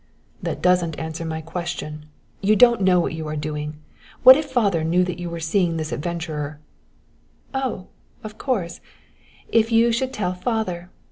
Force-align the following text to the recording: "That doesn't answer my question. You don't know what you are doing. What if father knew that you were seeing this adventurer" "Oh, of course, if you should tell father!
"That 0.41 0.63
doesn't 0.63 0.97
answer 0.97 1.23
my 1.25 1.41
question. 1.41 2.07
You 2.41 2.55
don't 2.55 2.81
know 2.81 2.99
what 2.99 3.13
you 3.13 3.27
are 3.27 3.35
doing. 3.35 3.75
What 4.23 4.35
if 4.35 4.45
father 4.49 4.83
knew 4.83 5.03
that 5.03 5.19
you 5.19 5.29
were 5.29 5.39
seeing 5.39 5.77
this 5.77 5.91
adventurer" 5.91 6.59
"Oh, 7.63 7.85
of 8.23 8.39
course, 8.39 8.81
if 9.51 9.71
you 9.71 9.91
should 9.91 10.11
tell 10.11 10.33
father! 10.33 10.89